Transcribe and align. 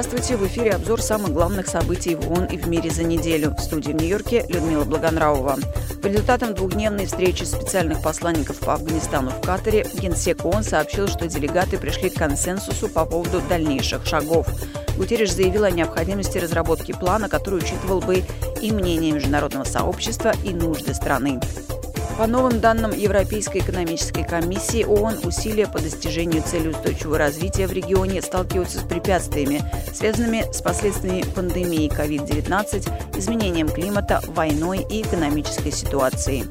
Здравствуйте, 0.00 0.36
в 0.36 0.46
эфире 0.46 0.70
обзор 0.74 1.02
самых 1.02 1.32
главных 1.32 1.66
событий 1.66 2.14
в 2.14 2.30
ООН 2.30 2.44
и 2.44 2.56
в 2.56 2.68
мире 2.68 2.88
за 2.88 3.02
неделю. 3.02 3.56
В 3.58 3.60
студии 3.60 3.90
в 3.90 3.96
Нью-Йорке 3.96 4.46
Людмила 4.48 4.84
Благонравова. 4.84 5.56
По 6.00 6.06
результатам 6.06 6.54
двухдневной 6.54 7.06
встречи 7.06 7.42
специальных 7.42 8.00
посланников 8.00 8.60
по 8.60 8.74
Афганистану 8.74 9.30
в 9.30 9.40
Катаре 9.40 9.84
Генсек 9.94 10.44
ООН 10.44 10.62
сообщил, 10.62 11.08
что 11.08 11.26
делегаты 11.26 11.78
пришли 11.78 12.10
к 12.10 12.14
консенсусу 12.14 12.88
по 12.88 13.06
поводу 13.06 13.42
дальнейших 13.48 14.06
шагов. 14.06 14.46
Гутерриш 14.96 15.32
заявил 15.32 15.64
о 15.64 15.72
необходимости 15.72 16.38
разработки 16.38 16.92
плана, 16.92 17.28
который 17.28 17.58
учитывал 17.58 18.00
бы 18.00 18.22
и 18.62 18.70
мнение 18.70 19.10
международного 19.10 19.64
сообщества, 19.64 20.32
и 20.44 20.50
нужды 20.50 20.94
страны. 20.94 21.40
По 22.18 22.26
новым 22.26 22.58
данным 22.58 22.90
Европейской 22.90 23.58
экономической 23.58 24.24
комиссии 24.24 24.82
ООН, 24.82 25.20
усилия 25.22 25.68
по 25.68 25.78
достижению 25.78 26.42
цели 26.42 26.66
устойчивого 26.66 27.16
развития 27.16 27.68
в 27.68 27.72
регионе 27.72 28.20
сталкиваются 28.22 28.80
с 28.80 28.82
препятствиями, 28.82 29.62
связанными 29.94 30.44
с 30.52 30.60
последствиями 30.60 31.22
пандемии 31.22 31.88
COVID-19, 31.88 33.16
изменением 33.16 33.68
климата, 33.68 34.20
войной 34.26 34.84
и 34.90 35.02
экономической 35.02 35.70
ситуацией. 35.70 36.46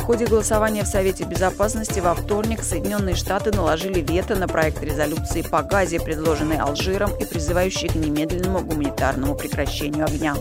В 0.00 0.02
ходе 0.02 0.26
голосования 0.26 0.84
в 0.84 0.86
Совете 0.86 1.24
Безопасности 1.24 2.00
во 2.00 2.14
вторник 2.14 2.62
Соединенные 2.62 3.14
Штаты 3.14 3.50
наложили 3.56 4.00
вето 4.00 4.36
на 4.36 4.48
проект 4.48 4.82
резолюции 4.82 5.40
по 5.40 5.62
газе, 5.62 5.98
предложенный 5.98 6.58
Алжиром 6.58 7.10
и 7.18 7.24
призывающий 7.24 7.88
к 7.88 7.94
немедленному 7.94 8.60
гуманитарному 8.60 9.34
прекращению 9.34 10.04
огня. 10.04 10.36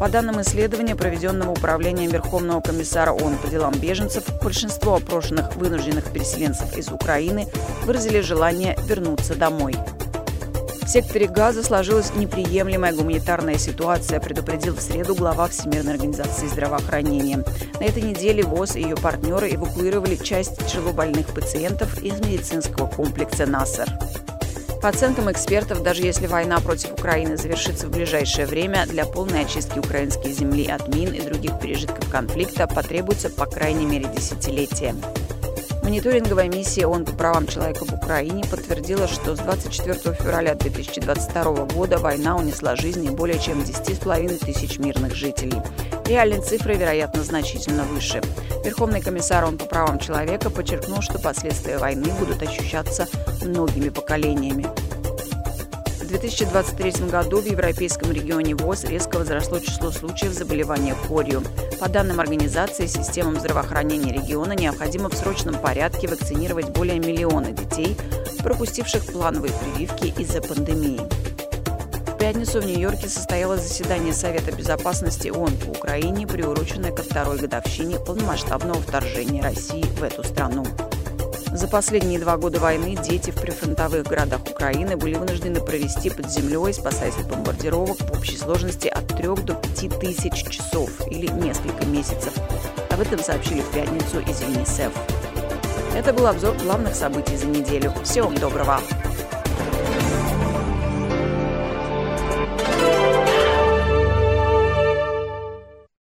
По 0.00 0.08
данным 0.08 0.40
исследования, 0.40 0.96
проведенного 0.96 1.50
Управлением 1.50 2.10
Верховного 2.10 2.62
комиссара 2.62 3.12
ООН 3.12 3.36
по 3.36 3.48
делам 3.48 3.74
беженцев, 3.74 4.24
большинство 4.42 4.94
опрошенных 4.94 5.54
вынужденных 5.56 6.10
переселенцев 6.10 6.74
из 6.78 6.88
Украины 6.88 7.46
выразили 7.84 8.20
желание 8.20 8.78
вернуться 8.86 9.34
домой. 9.34 9.74
В 10.80 10.88
секторе 10.88 11.26
Газа 11.28 11.62
сложилась 11.62 12.14
неприемлемая 12.14 12.94
гуманитарная 12.94 13.58
ситуация, 13.58 14.20
предупредил 14.20 14.74
в 14.74 14.80
среду 14.80 15.14
глава 15.14 15.48
Всемирной 15.48 15.92
организации 15.92 16.46
здравоохранения. 16.46 17.44
На 17.78 17.84
этой 17.84 18.02
неделе 18.02 18.42
ВОЗ 18.42 18.76
и 18.76 18.80
ее 18.80 18.96
партнеры 18.96 19.54
эвакуировали 19.54 20.16
часть 20.16 20.56
тяжелобольных 20.66 21.26
пациентов 21.26 22.02
из 22.02 22.18
медицинского 22.20 22.86
комплекса 22.86 23.44
«Насар». 23.44 23.86
По 24.80 24.88
оценкам 24.88 25.30
экспертов, 25.30 25.82
даже 25.82 26.02
если 26.02 26.26
война 26.26 26.58
против 26.60 26.92
Украины 26.92 27.36
завершится 27.36 27.86
в 27.86 27.90
ближайшее 27.90 28.46
время, 28.46 28.86
для 28.86 29.04
полной 29.04 29.42
очистки 29.44 29.78
украинской 29.78 30.32
земли 30.32 30.66
от 30.66 30.88
мин 30.88 31.12
и 31.12 31.20
других 31.20 31.60
пережитков 31.60 32.08
конфликта 32.10 32.66
потребуется 32.66 33.28
по 33.28 33.44
крайней 33.44 33.84
мере 33.84 34.06
десятилетие. 34.16 34.94
Мониторинговая 35.82 36.48
миссия 36.48 36.86
ООН 36.86 37.04
по 37.04 37.12
правам 37.12 37.46
человека 37.46 37.84
в 37.84 37.92
Украине 37.92 38.44
подтвердила, 38.50 39.06
что 39.06 39.36
с 39.36 39.40
24 39.40 40.14
февраля 40.14 40.54
2022 40.54 41.64
года 41.66 41.98
война 41.98 42.36
унесла 42.36 42.74
жизни 42.74 43.10
более 43.10 43.38
чем 43.38 43.60
10,5 43.60 44.44
тысяч 44.46 44.78
мирных 44.78 45.14
жителей. 45.14 45.60
Реальные 46.10 46.40
цифры, 46.40 46.74
вероятно, 46.74 47.22
значительно 47.22 47.84
выше. 47.84 48.20
Верховный 48.64 49.00
комиссар 49.00 49.44
ООН 49.44 49.58
по 49.58 49.66
правам 49.66 50.00
человека 50.00 50.50
подчеркнул, 50.50 51.02
что 51.02 51.20
последствия 51.20 51.78
войны 51.78 52.12
будут 52.18 52.42
ощущаться 52.42 53.06
многими 53.42 53.90
поколениями. 53.90 54.66
В 56.02 56.08
2023 56.08 57.06
году 57.08 57.40
в 57.40 57.46
европейском 57.46 58.10
регионе 58.10 58.56
ВОЗ 58.56 58.86
резко 58.86 59.18
возросло 59.18 59.60
число 59.60 59.92
случаев 59.92 60.32
заболевания 60.32 60.96
корью. 61.06 61.44
По 61.78 61.88
данным 61.88 62.18
организации, 62.18 62.86
системам 62.86 63.38
здравоохранения 63.38 64.12
региона 64.12 64.54
необходимо 64.54 65.10
в 65.10 65.14
срочном 65.14 65.60
порядке 65.60 66.08
вакцинировать 66.08 66.70
более 66.70 66.98
миллиона 66.98 67.52
детей, 67.52 67.96
пропустивших 68.42 69.06
плановые 69.06 69.52
прививки 69.52 70.12
из-за 70.20 70.42
пандемии 70.42 71.29
пятницу 72.20 72.60
в 72.60 72.66
Нью-Йорке 72.66 73.08
состоялось 73.08 73.62
заседание 73.62 74.12
Совета 74.12 74.52
безопасности 74.52 75.28
ООН 75.28 75.56
по 75.56 75.70
Украине, 75.70 76.26
приуроченное 76.26 76.92
ко 76.92 77.02
второй 77.02 77.38
годовщине 77.38 77.98
полномасштабного 77.98 78.78
вторжения 78.78 79.42
России 79.42 79.82
в 79.98 80.02
эту 80.02 80.22
страну. 80.22 80.66
За 81.52 81.66
последние 81.66 82.20
два 82.20 82.36
года 82.36 82.60
войны 82.60 82.94
дети 83.02 83.30
в 83.30 83.40
прифронтовых 83.40 84.06
городах 84.06 84.42
Украины 84.50 84.98
были 84.98 85.14
вынуждены 85.14 85.60
провести 85.60 86.10
под 86.10 86.30
землей, 86.30 86.74
спасаясь 86.74 87.16
от 87.16 87.26
бомбардировок, 87.26 87.98
в 87.98 88.12
общей 88.12 88.36
сложности 88.36 88.88
от 88.88 89.06
3 89.06 89.26
до 89.42 89.54
5 89.54 89.98
тысяч 89.98 90.46
часов 90.46 90.90
или 91.10 91.26
несколько 91.26 91.86
месяцев. 91.86 92.34
Об 92.90 93.00
этом 93.00 93.20
сообщили 93.20 93.62
в 93.62 93.70
пятницу 93.72 94.20
из 94.20 94.42
ЮНИСЕФ. 94.42 94.92
Это 95.96 96.12
был 96.12 96.26
обзор 96.26 96.54
главных 96.62 96.94
событий 96.94 97.36
за 97.36 97.46
неделю. 97.46 97.94
Всего 98.04 98.26
вам 98.26 98.36
доброго! 98.36 98.78